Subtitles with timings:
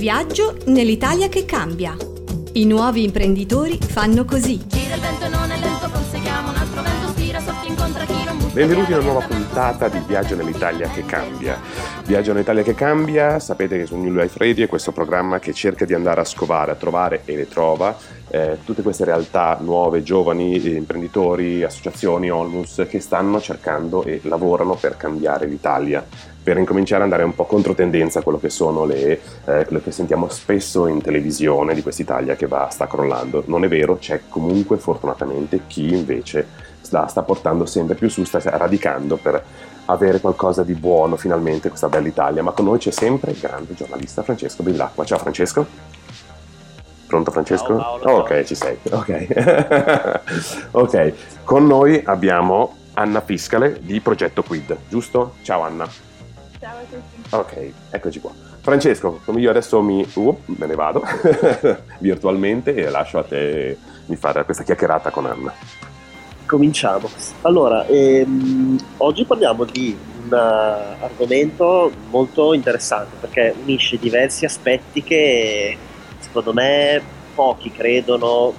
[0.00, 1.94] Viaggio nell'Italia che cambia.
[2.54, 4.58] I nuovi imprenditori fanno così.
[4.66, 8.38] Gira il vento non è lento, conseguiamo un altro vento, spira, soffia, incontra chi non
[8.38, 11.60] butta Benvenuti a una nuova puntata di Viaggio nell'Italia che cambia.
[12.06, 15.84] Viaggio nell'Italia che cambia, sapete che su New Life Radio è questo programma che cerca
[15.84, 17.94] di andare a scovare, a trovare e le trova
[18.30, 24.74] eh, tutte queste realtà nuove, giovani, eh, imprenditori, associazioni, onlus che stanno cercando e lavorano
[24.74, 26.04] per cambiare l'Italia,
[26.42, 29.90] per incominciare ad andare un po' controtendenza a quello che sono le, eh, quello che
[29.90, 33.42] sentiamo spesso in televisione di quest'Italia che va, sta crollando.
[33.46, 38.40] Non è vero, c'è comunque fortunatamente chi invece la sta portando sempre più su, sta
[38.42, 39.42] radicando per
[39.86, 42.42] avere qualcosa di buono finalmente questa bella Italia.
[42.42, 45.04] Ma con noi c'è sempre il grande giornalista Francesco Bellacqua.
[45.04, 45.89] Ciao Francesco.
[47.10, 47.76] Pronto Francesco?
[47.76, 48.36] Ciao Paolo, Oh, ciao.
[48.38, 48.78] ok, ci sei.
[48.92, 50.20] Ok.
[50.70, 55.34] ok, con noi abbiamo Anna Fiscale di Progetto Quid, giusto?
[55.42, 55.88] Ciao Anna.
[56.60, 57.34] Ciao a tutti.
[57.34, 58.30] Ok, eccoci qua.
[58.60, 61.02] Francesco, come io adesso mi, uh, me ne vado
[61.98, 65.52] virtualmente e lascio a te di fare questa chiacchierata con Anna.
[66.46, 67.08] Cominciamo.
[67.42, 75.76] Allora, ehm, oggi parliamo di un eh, argomento molto interessante perché unisce diversi aspetti che
[76.30, 77.02] secondo me
[77.34, 78.54] pochi credono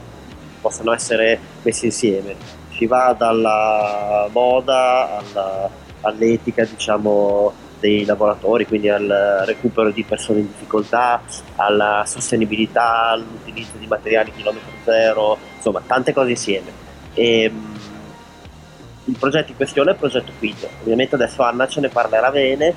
[0.59, 2.35] possano essere messi insieme.
[2.75, 5.69] Si va dalla moda alla-
[6.01, 11.21] all'etica, diciamo, dei lavoratori, quindi al recupero di persone in difficoltà,
[11.55, 16.71] alla sostenibilità, all'utilizzo di materiali chilometro zero, insomma, tante cose insieme.
[17.13, 17.79] E, mh,
[19.05, 20.67] il progetto in questione è il progetto Quid.
[20.81, 22.73] Ovviamente adesso Anna ce ne parlerà bene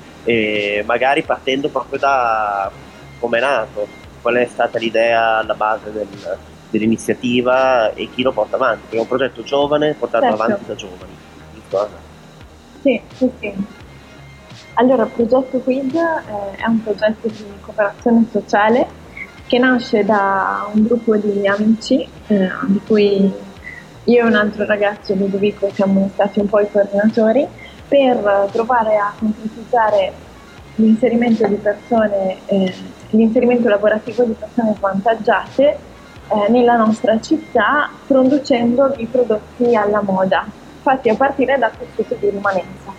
[0.85, 2.71] magari partendo proprio da
[3.19, 3.87] come è nato,
[4.25, 6.37] qual è stata l'idea alla base del-
[6.71, 10.41] dell'iniziativa e chi lo porta avanti, è un progetto giovane portato Certo.
[10.41, 11.15] avanti da giovani.
[11.53, 11.97] Giusto Anna?
[12.81, 13.53] Sì, sì, sì.
[14.73, 18.87] Allora, il progetto Quid eh, è un progetto di cooperazione sociale
[19.45, 23.31] che nasce da un gruppo di amici, eh, di cui
[24.05, 27.47] io e un altro ragazzo, Ludovico, siamo stati un po' i coordinatori,
[27.87, 30.13] per provare a concretizzare
[30.77, 32.73] l'inserimento di persone, eh,
[33.15, 35.63] l'inserimento lavorativo di persone svantaggiate
[36.27, 40.45] eh, nella nostra città producendo i prodotti alla moda,
[40.81, 42.93] fatti a partire dal tessuto di rimanenza.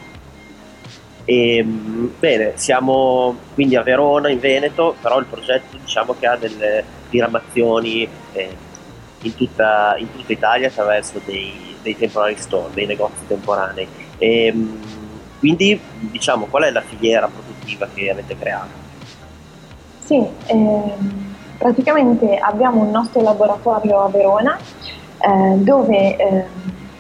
[1.25, 6.37] E, mh, bene, siamo quindi a Verona, in Veneto, però il progetto diciamo che ha
[6.37, 8.57] delle diramazioni eh,
[9.23, 13.89] in, tutta, in tutta Italia attraverso dei, dei temporary store, dei negozi temporanei.
[14.19, 14.81] E, mh,
[15.41, 18.86] quindi diciamo qual è la filiera produttiva che avete creato?
[20.07, 26.45] Sì, ehm, praticamente abbiamo un nostro laboratorio a Verona eh, dove ehm,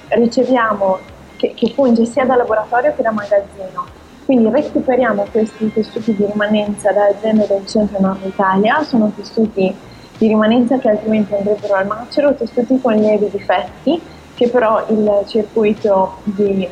[0.09, 0.99] riceviamo,
[1.37, 3.87] che, che funge sia da laboratorio che da magazzino.
[4.25, 9.73] Quindi recuperiamo questi tessuti di rimanenza da aziende del centro e nord Italia, sono tessuti
[10.19, 14.03] di rimanenza che altrimenti andrebbero al macero, tessuti con lievi difetti
[14.35, 16.69] che però il circuito di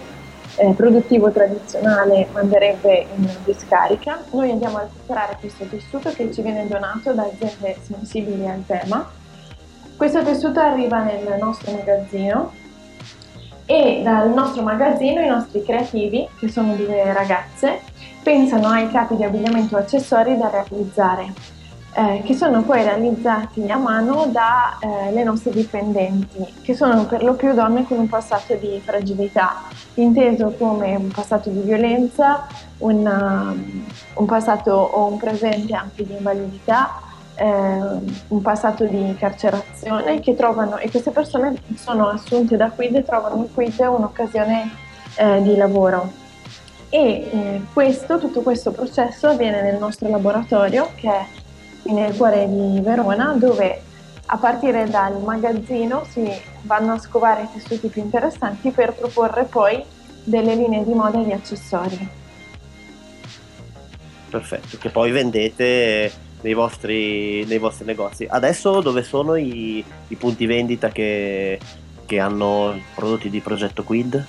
[0.56, 4.22] eh, produttivo tradizionale manderebbe in discarica.
[4.32, 9.10] Noi andiamo a recuperare questo tessuto che ci viene donato da aziende sensibili al tema.
[9.96, 12.52] Questo tessuto arriva nel nostro magazzino
[13.66, 17.80] e dal nostro magazzino i nostri creativi, che sono due ragazze,
[18.22, 21.32] pensano ai capi di abbigliamento accessori da realizzare,
[21.96, 27.54] eh, che sono poi realizzati a mano dalle nostre dipendenti, che sono per lo più
[27.54, 29.62] donne con un passato di fragilità,
[29.94, 32.46] inteso come un passato di violenza,
[32.78, 33.84] un, um,
[34.14, 37.00] un passato o un presente anche di invalidità,
[37.36, 43.04] eh, un passato di carcerazione che trovano e queste persone sono assunte da Quid e
[43.04, 44.70] trovano in Quid un'occasione
[45.16, 46.10] eh, di lavoro.
[46.88, 51.26] E eh, questo, tutto questo processo avviene nel nostro laboratorio che è
[51.92, 53.82] nel cuore di Verona dove
[54.26, 56.30] a partire dal magazzino si
[56.62, 59.82] vanno a scovare i tessuti più interessanti per proporre poi
[60.24, 62.08] delle linee di moda e di accessori.
[64.30, 68.26] Perfetto, che poi vendete nei vostri, nei vostri negozi.
[68.28, 71.58] Adesso dove sono i, i punti vendita che,
[72.06, 74.26] che hanno prodotti di progetto Quid?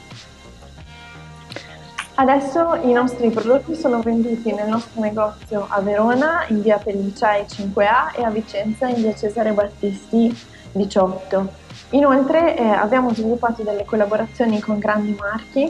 [2.17, 8.15] Adesso i nostri prodotti sono venduti nel nostro negozio a Verona in via Pellicciai 5A
[8.15, 10.33] e a Vicenza in via Cesare Battisti
[10.71, 11.47] 18.
[11.89, 15.69] Inoltre eh, abbiamo sviluppato delle collaborazioni con grandi marchi,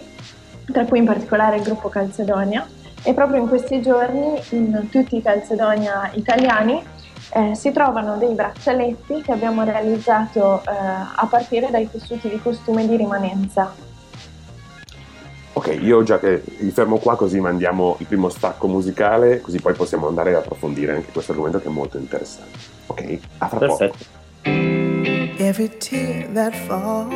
[0.72, 2.68] tra cui in particolare il gruppo Calcedonia
[3.02, 6.80] e proprio in questi giorni in tutti i Calcedonia italiani
[7.32, 12.88] eh, si trovano dei braccialetti che abbiamo realizzato eh, a partire dai tessuti di costume
[12.88, 13.85] di rimanenza.
[15.58, 19.74] Ok, io già che mi fermo qua così mandiamo il primo stacco musicale, così poi
[19.74, 22.58] possiamo andare ad approfondire anche questo argomento che è molto interessante.
[22.88, 23.96] Ok, a fra Perfetto.
[23.98, 24.24] poco.
[25.38, 27.14] Every tear that falls,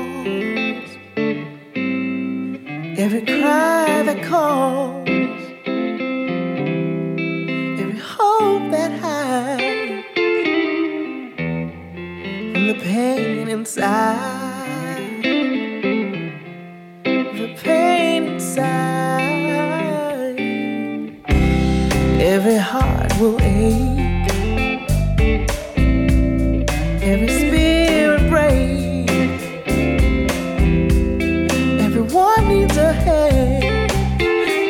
[2.97, 5.07] every cry that calls,
[7.77, 10.05] every hope that hides
[12.53, 14.38] from the pain inside,
[23.19, 24.31] will ache,
[27.03, 29.09] every spirit break.
[31.81, 33.91] Everyone needs a hand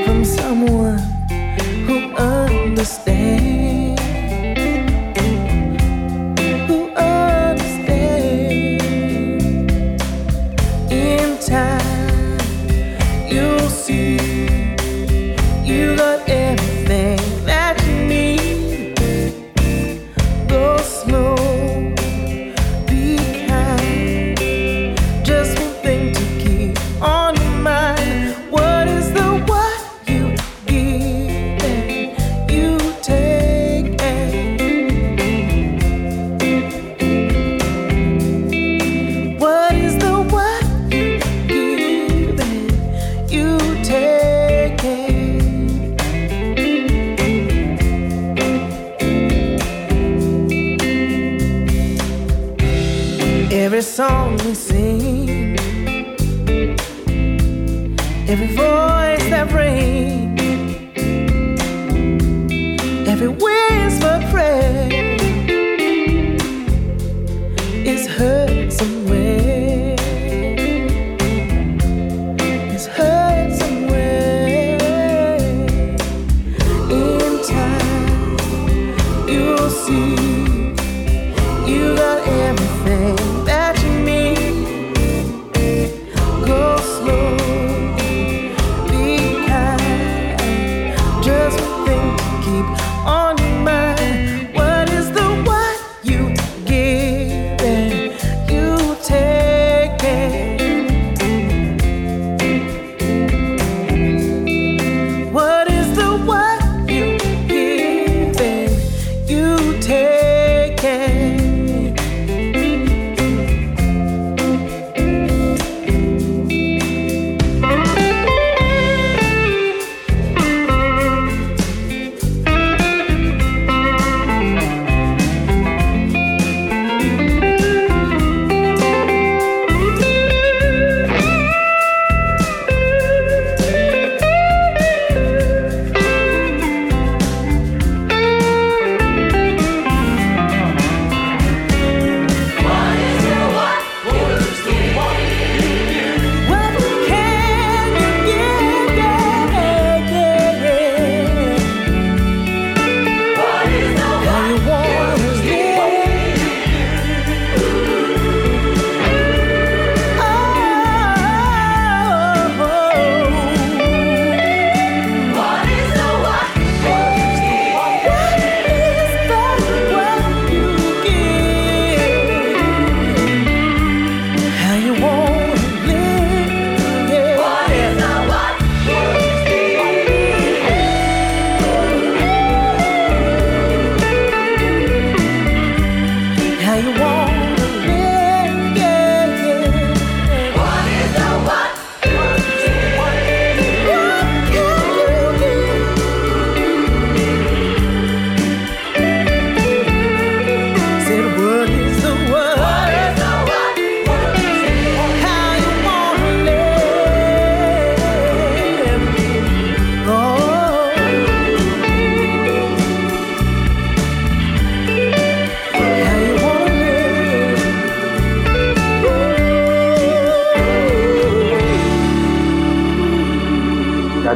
[0.06, 1.00] from someone
[1.88, 4.02] who understands.
[6.68, 8.84] Who understands.
[10.92, 12.40] In time,
[13.30, 14.19] you'll see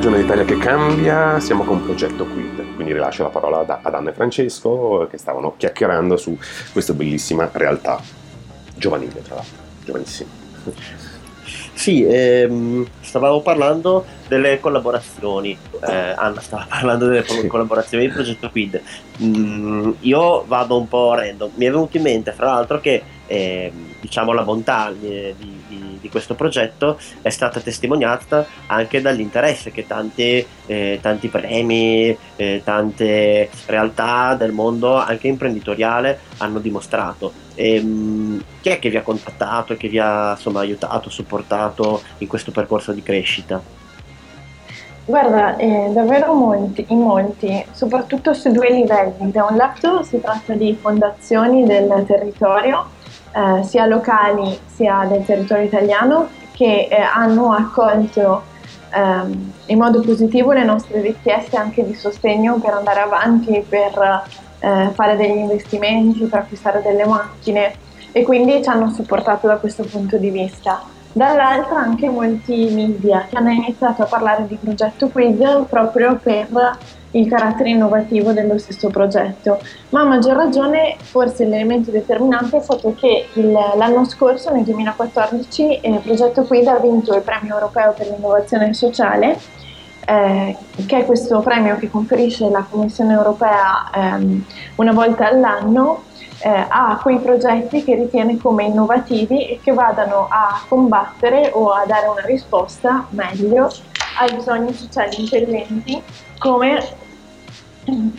[0.04, 4.14] Viaggio nell'Italia che cambia, siamo con Progetto Quid, quindi rilascio la parola ad, Anna e
[4.14, 6.38] Francesco che stavano chiacchierando su
[6.74, 8.02] questa bellissima realtà,
[8.76, 9.56] giovanile tra l'altro,
[9.86, 10.30] giovanissima.
[11.74, 15.58] Sì, ehm, stavamo parlando delle collaborazioni.
[15.88, 17.48] Eh, Anna stava parlando delle Sì.
[17.48, 18.82] collaborazioni di Progetto Quid.
[19.24, 21.52] Mm, io vado un po' random.
[21.56, 25.62] Mi è venuto in mente, fra l'altro, che ehm, diciamo la bontà eh, di,
[26.04, 33.50] di- questo progetto è stata testimoniata anche dall'interesse che tanti, eh, tanti premi, eh, tante
[33.66, 37.32] realtà del mondo anche imprenditoriale hanno dimostrato.
[37.56, 42.02] E, ehm, chi è che vi ha contattato e che vi ha insomma, aiutato, supportato
[42.20, 43.82] in questo percorso di crescita?
[45.06, 49.32] Guarda, eh, davvero molti, in molti, soprattutto su due livelli.
[49.32, 52.93] Da un lato si tratta di fondazioni del territorio,
[53.34, 58.44] eh, sia locali sia del territorio italiano, che eh, hanno accolto
[58.94, 64.24] ehm, in modo positivo le nostre richieste anche di sostegno per andare avanti, per
[64.60, 67.74] eh, fare degli investimenti, per acquistare delle macchine
[68.12, 70.82] e quindi ci hanno supportato da questo punto di vista.
[71.12, 76.48] Dall'altra anche molti media che hanno iniziato a parlare di progetto Quid proprio per
[77.13, 82.96] il carattere innovativo dello stesso progetto, ma a maggior ragione forse l'elemento determinante è stato
[82.96, 88.08] che il, l'anno scorso, nel 2014, il progetto Quid ha vinto il premio europeo per
[88.08, 89.38] l'innovazione sociale,
[90.05, 94.43] eh, che è questo premio che conferisce la Commissione europea ehm,
[94.75, 96.03] una volta all'anno
[96.39, 101.86] eh, a quei progetti che ritiene come innovativi e che vadano a combattere o a
[101.86, 103.72] dare una risposta meglio
[104.20, 106.01] ai bisogni sociali interventi
[106.38, 106.84] come,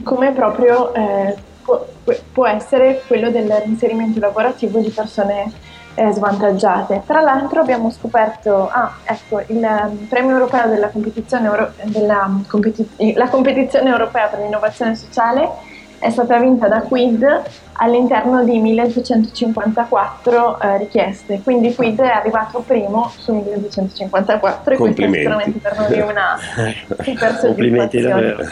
[0.02, 1.86] come proprio eh, può,
[2.32, 5.52] può, essere quello dell'inserimento lavorativo di persone
[5.94, 7.02] eh, svantaggiate.
[7.06, 12.44] Tra l'altro abbiamo scoperto, ah, ecco, il um, premio europeo della competizione, euro, della, um,
[12.46, 15.48] competi- la competizione europea per l'innovazione sociale
[15.98, 17.42] è stata vinta da Quid
[17.74, 25.10] all'interno di 1254 eh, richieste, quindi Quid è arrivato primo su 1254 e questa è
[25.10, 26.38] sicuramente per noi una
[27.02, 28.44] super Complimenti davvero.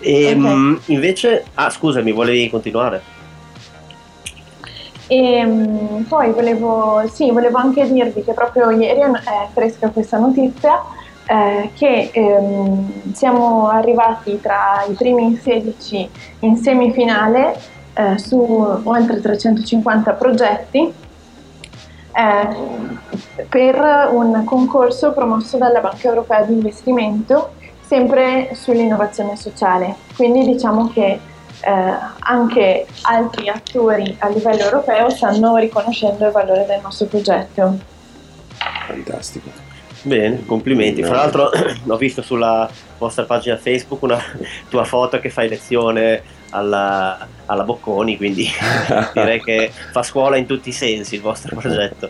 [0.00, 0.34] E okay.
[0.34, 3.18] mh, invece, ah scusami, volevi continuare?
[5.06, 10.80] E mh, poi volevo, sì, volevo anche dirvi che proprio ieri è fresca questa notizia
[11.26, 17.56] eh, che ehm, siamo arrivati tra i primi 16 in semifinale
[17.94, 18.36] eh, su
[18.82, 20.92] oltre 350 progetti
[22.12, 27.52] eh, per un concorso promosso dalla Banca Europea di Investimento
[27.90, 29.96] sempre sull'innovazione sociale.
[30.14, 31.18] Quindi diciamo che
[31.60, 37.78] eh, anche altri attori a livello europeo stanno riconoscendo il valore del nostro progetto.
[38.86, 39.50] Fantastico.
[40.02, 41.02] Bene, complimenti.
[41.02, 41.50] Fra l'altro
[41.84, 44.22] ho visto sulla vostra pagina Facebook una
[44.70, 48.48] tua foto che fai lezione alla, alla Bocconi, quindi
[49.12, 52.08] direi che fa scuola in tutti i sensi il vostro progetto.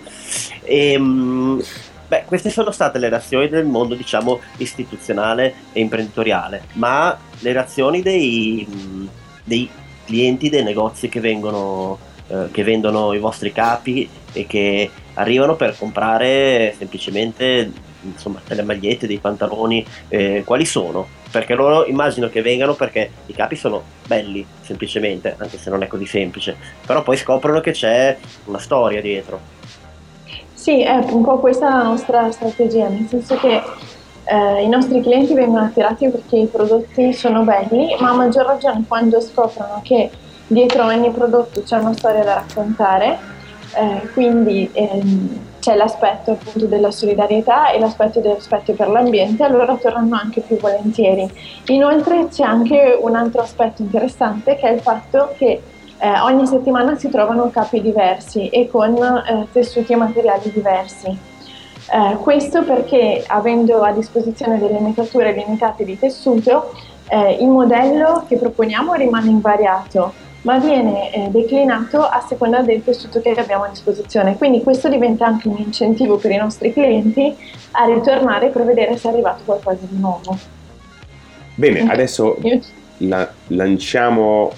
[0.63, 1.63] E, ehm,
[2.11, 8.03] beh, queste sono state le reazioni del mondo, diciamo, istituzionale e imprenditoriale, ma le reazioni
[8.03, 8.67] dei,
[9.45, 9.71] dei
[10.05, 15.77] clienti dei negozi che vengono eh, che vendono i vostri capi e che arrivano per
[15.77, 17.71] comprare semplicemente
[18.03, 21.07] insomma, delle magliette, dei pantaloni, eh, quali sono?
[21.31, 25.87] Perché loro immagino che vengano perché i capi sono belli, semplicemente, anche se non è
[25.87, 29.59] così semplice, però poi scoprono che c'è una storia dietro.
[30.61, 33.63] Sì, è un po' questa la nostra strategia, nel senso che
[34.25, 38.85] eh, i nostri clienti vengono attirati perché i prodotti sono belli, ma a maggior ragione
[38.87, 40.11] quando scoprono che
[40.47, 43.19] dietro ogni prodotto c'è una storia da raccontare,
[43.75, 49.75] eh, quindi ehm, c'è l'aspetto appunto della solidarietà e l'aspetto del rispetto per l'ambiente, allora
[49.77, 51.27] tornano anche più volentieri.
[51.69, 55.63] Inoltre c'è anche un altro aspetto interessante che è il fatto che
[56.01, 61.09] eh, ogni settimana si trovano capi diversi e con eh, tessuti e materiali diversi.
[61.09, 66.73] Eh, questo perché avendo a disposizione delle metature limitate di tessuto,
[67.09, 73.21] eh, il modello che proponiamo rimane invariato, ma viene eh, declinato a seconda del tessuto
[73.21, 74.39] che abbiamo a disposizione.
[74.39, 77.37] Quindi questo diventa anche un incentivo per i nostri clienti
[77.73, 80.39] a ritornare per vedere se è arrivato qualcosa di nuovo.
[81.57, 82.39] Bene, adesso
[82.99, 84.51] la- lanciamo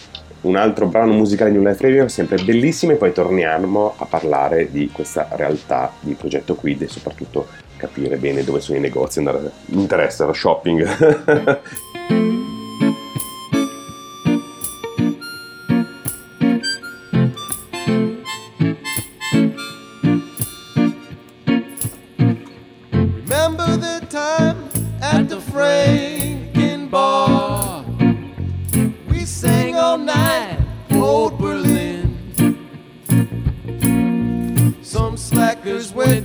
[0.42, 4.70] un altro brano musicale di New Life Radio, sempre bellissimo, e poi torniamo a parlare
[4.70, 7.46] di questa realtà di progetto Quid e soprattutto
[7.76, 11.60] capire bene dove sono i negozi, andare in interesse allo shopping.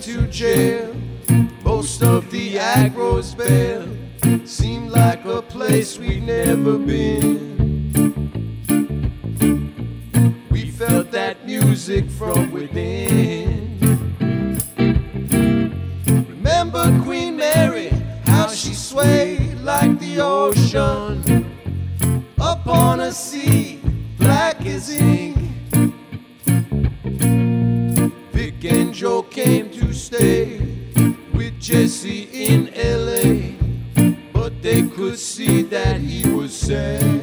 [0.08, 0.96] to jail.
[1.66, 3.86] Most of the agro's bare.
[4.46, 7.37] Seemed like a place we'd never been.
[34.68, 37.22] They could see that he was sad.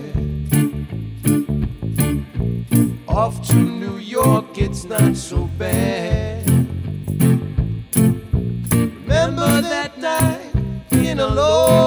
[3.07, 6.49] Off to New York, it's not so bad.
[8.75, 10.55] Remember that night
[10.93, 11.84] in Aloha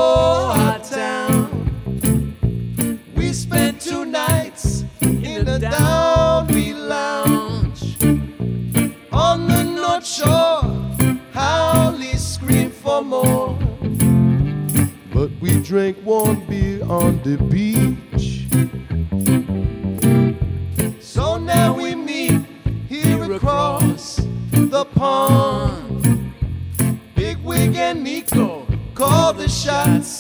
[15.78, 18.48] drank one beer on the beach.
[21.00, 22.42] So now we meet
[22.90, 24.16] here across
[24.50, 26.34] the pond.
[27.14, 28.66] Big Wig and Nico
[28.96, 30.17] call the shots.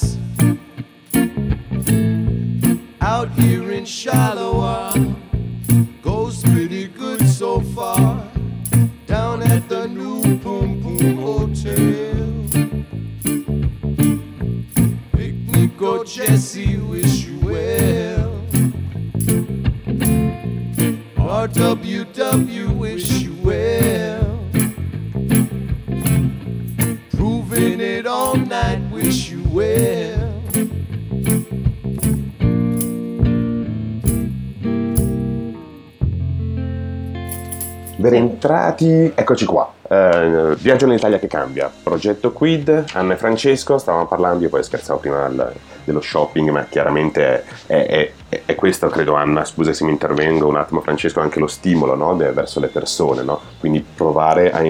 [38.77, 39.71] Entrati, eccoci qua.
[39.89, 41.71] Eh, Viaggio nell'Italia che cambia.
[41.83, 45.51] Progetto Quid, Anna e Francesco, stavamo parlando, io poi scherzavo prima del-
[45.83, 50.47] dello shopping, ma chiaramente è, è- è- è questo, credo Anna, scusa se mi intervengo
[50.47, 53.39] un attimo Francesco, anche lo stimolo no, verso le persone, no?
[53.59, 54.61] quindi provare a,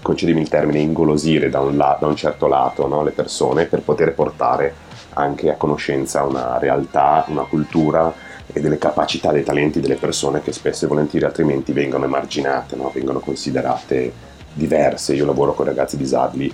[0.00, 3.82] concedimi il termine, ingolosire da un, la- da un certo lato no, le persone per
[3.82, 4.74] poter portare
[5.14, 8.12] anche a conoscenza una realtà, una cultura
[8.52, 12.90] e delle capacità, dei talenti delle persone che spesso e volentieri altrimenti vengono emarginate, no?
[12.92, 14.12] vengono considerate
[14.52, 15.14] diverse.
[15.14, 16.52] Io lavoro con ragazzi disabili,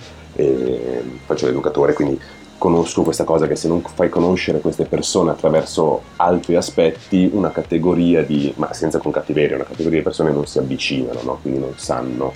[1.25, 2.19] faccio l'educatore, quindi
[2.57, 8.23] conosco questa cosa che se non fai conoscere queste persone attraverso altri aspetti, una categoria
[8.23, 11.39] di, ma senza con cattiveria, una categoria di persone non si avvicinano, no?
[11.41, 12.33] quindi non sanno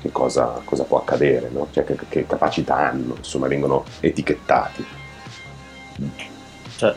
[0.00, 1.66] che cosa, cosa può accadere, no?
[1.72, 4.84] cioè che, che capacità hanno, insomma vengono etichettati.
[6.76, 6.94] Cioè,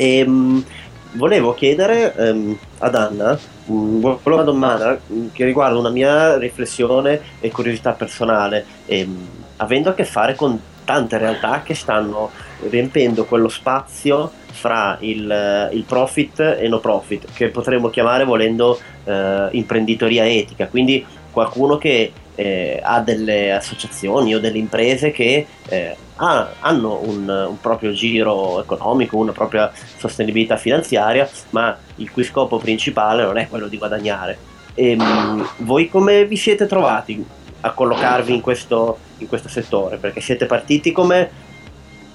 [0.00, 0.64] ehm,
[1.12, 3.38] volevo chiedere ehm, ad Anna
[3.70, 9.94] mm, una domanda mm, che riguarda una mia riflessione e curiosità personale, ehm, avendo a
[9.94, 12.30] che fare con tante realtà che stanno
[12.68, 19.48] riempendo quello spazio fra il, il profit e no profit, che potremmo chiamare volendo eh,
[19.52, 26.52] imprenditoria etica, quindi qualcuno che eh, ha delle associazioni o delle imprese che eh, ha-
[26.60, 33.24] hanno un, un proprio giro economico, una propria sostenibilità finanziaria, ma il cui scopo principale
[33.24, 34.38] non è quello di guadagnare.
[34.74, 37.22] Ehm, voi come vi siete trovati
[37.60, 39.98] a collocarvi in questo, in questo settore?
[39.98, 41.48] Perché siete partiti come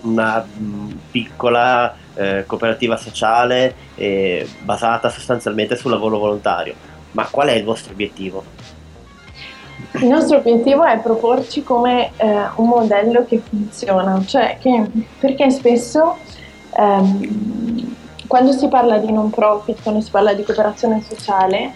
[0.02, 6.74] una mh, piccola eh, cooperativa sociale eh, basata sostanzialmente sul lavoro volontario,
[7.12, 8.55] ma qual è il vostro obiettivo?
[10.02, 16.18] Il nostro obiettivo è proporci come eh, un modello che funziona, cioè che, perché spesso
[16.78, 17.96] ehm,
[18.28, 21.74] quando si parla di non profit, quando si parla di cooperazione sociale,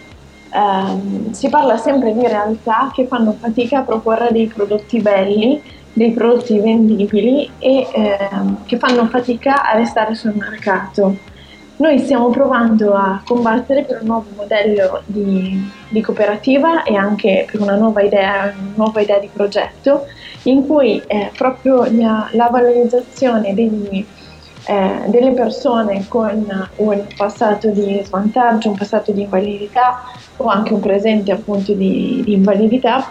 [0.53, 5.61] ehm, si parla sempre di realtà che fanno fatica a proporre dei prodotti belli,
[5.93, 11.15] dei prodotti vendibili e ehm, che fanno fatica a restare sul mercato.
[11.79, 17.61] Noi stiamo provando a combattere per un nuovo modello di, di cooperativa e anche per
[17.61, 20.05] una nuova idea, una nuova idea di progetto
[20.43, 24.05] in cui eh, proprio la, la valorizzazione degli,
[24.65, 30.03] eh, delle persone con un passato di svantaggio, un passato di invalidità
[30.35, 33.09] o anche un presente appunto di, di invalidità,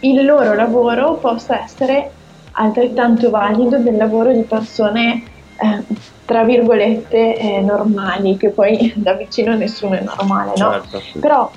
[0.00, 2.10] il loro lavoro possa essere
[2.52, 5.82] altrettanto valido del lavoro di persone eh,
[6.24, 10.70] tra virgolette eh, normali, che poi da vicino nessuno è normale, no?
[10.72, 11.02] Certo.
[11.20, 11.50] Però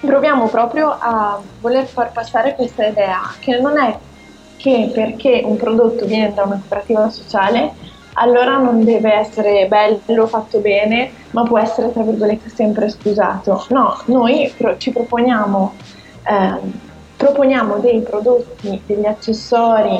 [0.00, 3.96] proviamo proprio a voler far passare questa idea che non è
[4.56, 10.58] che perché un prodotto viene da una cooperativa sociale allora non deve essere bello, fatto
[10.58, 13.64] bene, ma può essere tra virgolette sempre scusato.
[13.70, 15.74] No, noi pro- ci proponiamo,
[16.24, 16.72] ehm,
[17.16, 19.98] proponiamo dei prodotti, degli accessori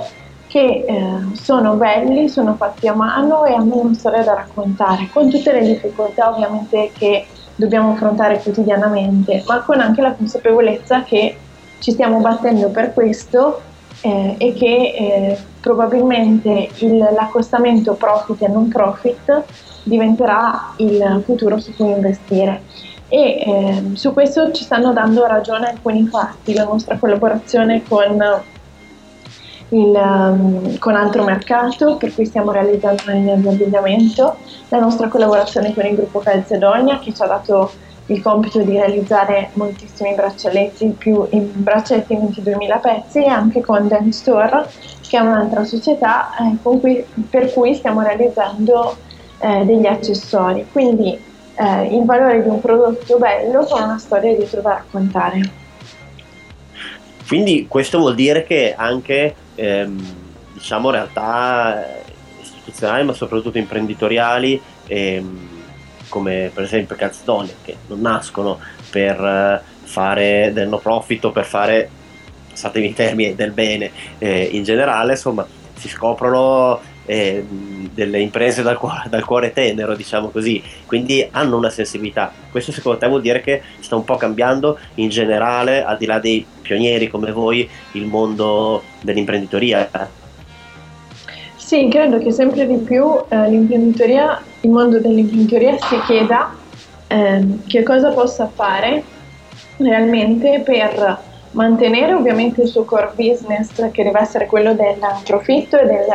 [0.53, 5.31] che eh, sono belli, sono fatti a mano e hanno una storia da raccontare, con
[5.31, 7.25] tutte le difficoltà ovviamente che
[7.57, 11.39] dobbiamo affrontare quotidianamente, ma con anche la consapevolezza che
[11.79, 13.63] ci stiamo battendo per questo
[14.03, 19.45] eh, e che eh, probabilmente il, l'accostamento profit e non profit
[19.85, 22.61] diventerà il futuro su cui investire.
[23.09, 28.43] E eh, su questo ci stanno dando ragione alcuni fatti, la nostra collaborazione con
[29.73, 34.37] il, um, con altro mercato per cui stiamo realizzando una linea abbigliamento,
[34.69, 37.71] la nostra collaborazione con il gruppo Calzedonia che ci ha dato
[38.07, 44.13] il compito di realizzare moltissimi braccialetti, più in braccialetti 22.000 pezzi e anche con Dance
[44.13, 44.69] Store
[45.09, 48.97] che è un'altra società eh, cui, per cui stiamo realizzando
[49.39, 50.67] eh, degli accessori.
[50.71, 51.19] Quindi
[51.55, 55.41] eh, il valore di un prodotto bello con una storia dietro da raccontare.
[57.27, 60.15] Quindi questo vuol dire che anche ehm,
[60.55, 61.87] diciamo realtà
[62.41, 65.49] istituzionali ma soprattutto imprenditoriali ehm,
[66.09, 68.59] come per esempio Calzedonia che non nascono
[68.91, 71.89] per eh, fare del no profit o per fare
[72.51, 78.79] passatemi i termini del bene eh, in generale insomma si scoprono eh, delle imprese dal
[78.79, 82.33] cuore, dal cuore, tenero, diciamo così, quindi hanno una sensibilità.
[82.51, 86.19] Questo secondo te vuol dire che sta un po' cambiando in generale, al di là
[86.19, 89.89] dei pionieri come voi, il mondo dell'imprenditoria?
[91.57, 96.55] Sì, credo che sempre di più eh, l'imprenditoria, il mondo dell'imprenditoria si chieda
[97.09, 99.03] eh, che cosa possa fare
[99.79, 105.87] realmente per mantenere ovviamente il suo core business che deve essere quello del profitto e
[105.87, 106.07] del,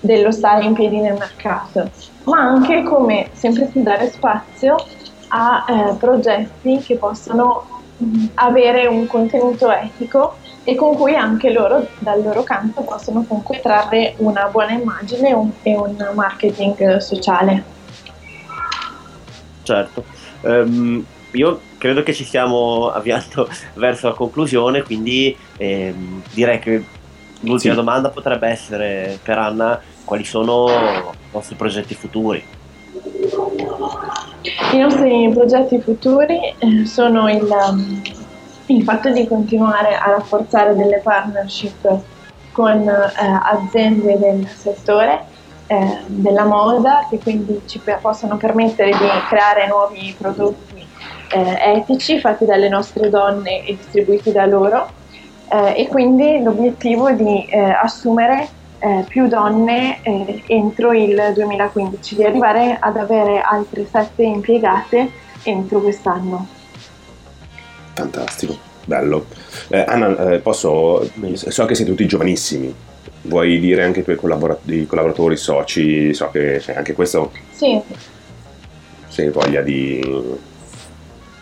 [0.00, 1.90] dello stare in piedi nel mercato,
[2.24, 4.76] ma anche come sempre più dare spazio
[5.28, 7.78] a eh, progetti che possano
[8.34, 14.14] avere un contenuto etico e con cui anche loro dal loro canto possono comunque trarre
[14.18, 17.64] una buona immagine un, e un marketing sociale.
[19.62, 20.04] Certo.
[20.42, 26.84] Um, io credo che ci stiamo avviando verso la conclusione, quindi ehm, direi che
[27.40, 27.80] l'ultima sì.
[27.80, 32.44] domanda potrebbe essere per Anna quali sono i nostri progetti futuri?
[34.72, 38.02] I nostri progetti futuri eh, sono il, um,
[38.66, 42.02] il, fatto di continuare a rafforzare delle partnership
[42.52, 45.24] con eh, aziende del settore
[45.66, 50.84] eh, della moda che quindi ci possono permettere di creare nuovi prodotti
[51.32, 54.98] eh, etici fatti dalle nostre donne e distribuiti da loro
[55.52, 62.24] eh, e quindi l'obiettivo di eh, assumere eh, più donne eh, entro il 2015, di
[62.24, 65.10] arrivare ad avere altre sette impiegate
[65.42, 66.46] entro quest'anno.
[67.94, 69.26] Fantastico, bello.
[69.70, 72.72] Anna, posso, so che siete tutti giovanissimi,
[73.22, 77.32] vuoi dire anche i tuoi collaboratori, collaboratori soci, so che anche questo...
[77.50, 77.80] Sì.
[79.08, 80.00] Se hai voglia di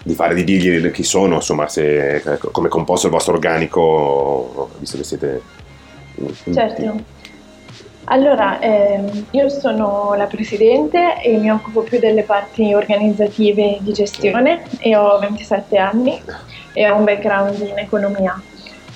[0.09, 4.97] di fare di dirgli chi sono, insomma, se, come è composto il vostro organico, visto
[4.97, 5.43] che siete...
[6.51, 7.17] Certo.
[8.05, 14.63] Allora, ehm, io sono la presidente e mi occupo più delle parti organizzative di gestione
[14.79, 16.19] e ho 27 anni
[16.73, 18.41] e ho un background in economia.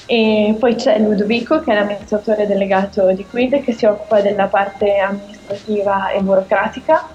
[0.07, 4.97] E poi c'è Ludovico che è l'amministratore delegato di Quid che si occupa della parte
[4.97, 7.07] amministrativa e burocratica,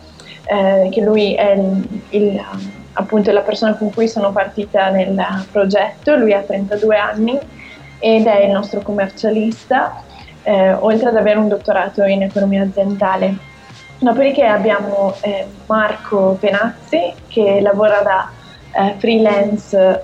[0.45, 2.45] eh, che lui è il, il
[2.99, 7.39] appunto la persona con cui sono partita nel progetto, lui ha 32 anni
[7.99, 10.03] ed è il nostro commercialista,
[10.43, 13.37] eh, oltre ad avere un dottorato in economia aziendale.
[13.99, 18.29] Dopodiché abbiamo eh, Marco Penazzi che lavora da
[18.71, 20.03] eh, freelance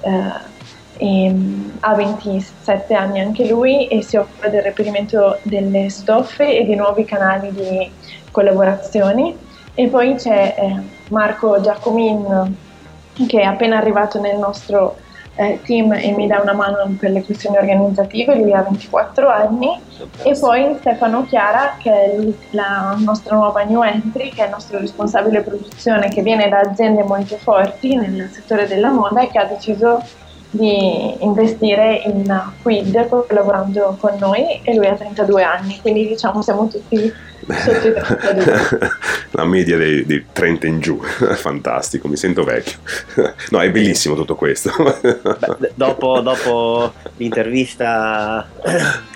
[0.97, 1.36] e,
[1.79, 7.06] ha 27 anni anche lui e si occupa del reperimento delle stoffe e di nuovi
[7.06, 7.91] canali di
[8.32, 9.36] collaborazioni.
[9.75, 10.75] E poi c'è eh,
[11.10, 12.56] Marco Giacomin
[13.28, 14.97] che è appena arrivato nel nostro
[15.36, 19.80] eh, team e mi dà una mano per le questioni organizzative, lui ha 24 anni,
[20.23, 22.15] e poi Stefano Chiara che è
[22.52, 27.04] la nostra nuova new entry, che è il nostro responsabile produzione che viene da aziende
[27.04, 30.02] molto forti nel settore della moda e che ha deciso
[30.52, 36.67] di investire in Quid collaborando con noi e lui ha 32 anni, quindi diciamo siamo
[36.67, 37.33] tutti sotto i 32.
[39.32, 42.77] La media dei, dei 30 in giù, fantastico, mi sento vecchio.
[43.49, 44.71] No, è bellissimo tutto questo.
[45.58, 48.47] Beh, dopo, dopo, l'intervista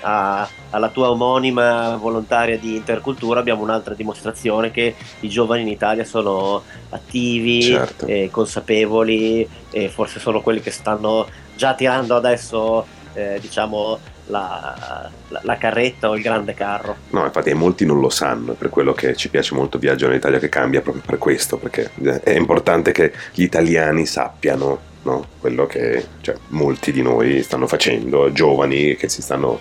[0.00, 6.04] a, alla tua omonima volontaria di intercultura abbiamo un'altra dimostrazione che i giovani in Italia
[6.04, 8.06] sono attivi, certo.
[8.06, 15.40] e consapevoli e forse sono quelli che stanno già tirando adesso eh, diciamo la, la,
[15.42, 16.96] la, carretta o il grande carro.
[17.10, 20.14] No, infatti molti non lo sanno, è per quello che ci piace molto Viaggio in
[20.14, 21.90] Italia che cambia, proprio per questo, perché
[22.22, 25.26] è importante che gli italiani sappiano no?
[25.40, 29.60] quello che cioè, molti di noi stanno facendo, giovani che si stanno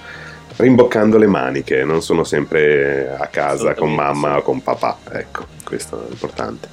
[0.58, 4.97] rimboccando le maniche, non sono sempre a casa con mamma o con papà.
[5.12, 6.67] Ecco, questo è importante.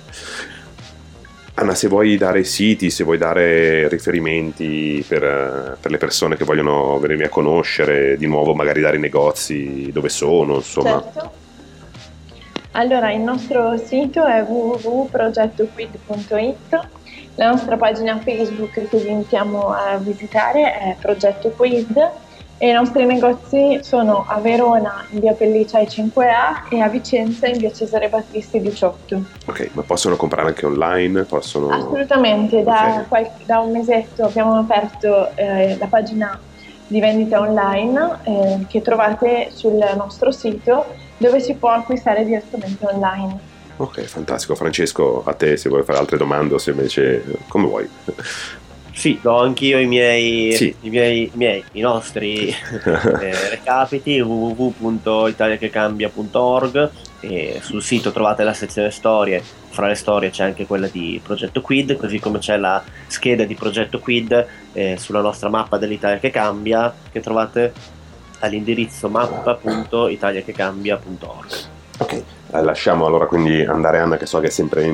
[1.56, 6.98] Anna, se vuoi dare siti, se vuoi dare riferimenti per, per, le persone che vogliono
[6.98, 11.00] venirmi a conoscere, di nuovo magari dare i negozi, dove sono, insomma.
[11.00, 11.30] Certo.
[12.72, 16.88] Allora, il nostro sito è www.progettoquid.it,
[17.36, 22.23] la nostra pagina Facebook che vi invitiamo a visitare è Progetto Quid
[22.58, 27.58] e i nostri negozi sono a Verona in via Pelliccia 5A e a Vicenza in
[27.58, 29.24] via Cesare Battisti 18.
[29.46, 31.24] Ok, ma possono comprare anche online?
[31.24, 31.68] Possono...
[31.70, 33.04] Assolutamente, da, okay.
[33.08, 36.38] qualche, da, un mesetto abbiamo aperto eh, la pagina
[36.86, 40.86] di vendita online eh, che trovate sul nostro sito
[41.16, 43.52] dove si può acquistare direttamente online.
[43.76, 44.54] Ok, fantastico.
[44.54, 47.88] Francesco, a te se vuoi fare altre domande o se invece come vuoi.
[48.94, 50.72] Sì, do anch'io i miei, sì.
[50.82, 52.54] i, miei, i, miei, i nostri eh,
[53.50, 60.86] recapiti www.italiachecambia.org e sul sito trovate la sezione storie, fra le storie c'è anche quella
[60.86, 65.76] di Progetto Quid, così come c'è la scheda di Progetto Quid eh, sulla nostra mappa
[65.76, 67.72] dell'Italia che cambia che trovate
[68.38, 71.52] all'indirizzo mappa.italiachecambia.org.
[71.98, 72.22] Ok,
[72.54, 74.88] eh, lasciamo allora quindi andare Anna che so che è sempre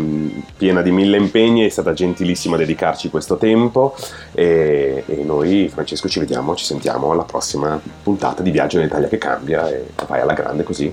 [0.57, 3.95] piena di mille impegni, è stata gentilissima a dedicarci questo tempo
[4.33, 9.09] e, e, noi Francesco ci vediamo, ci sentiamo alla prossima puntata di Viaggio in Italia
[9.09, 10.93] che cambia e vai alla grande così.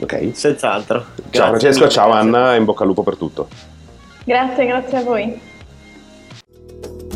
[0.00, 0.30] Ok?
[0.32, 1.04] Senz'altro.
[1.14, 2.28] Grazie ciao Francesco, mille, ciao grazie.
[2.28, 3.48] Anna e in bocca al lupo per tutto.
[4.24, 5.40] Grazie, grazie a voi.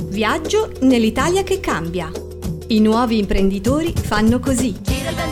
[0.03, 2.11] Viaggio nell'Italia che cambia.
[2.69, 5.28] I nuovi imprenditori fanno così.